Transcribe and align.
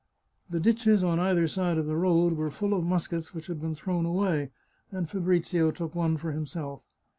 The 0.49 0.59
ditches 0.59 1.03
on 1.03 1.19
either 1.19 1.47
side 1.47 1.77
of 1.77 1.85
the 1.85 1.95
road 1.95 2.33
were 2.33 2.49
full 2.49 2.73
of 2.73 2.83
muskets 2.83 3.35
which 3.35 3.45
had 3.45 3.61
been 3.61 3.75
thrown 3.75 4.03
away, 4.03 4.49
and 4.91 5.07
Fabrizio 5.07 5.69
took 5.69 5.93
one 5.93 6.17
for 6.17 6.31
himself. 6.31 6.81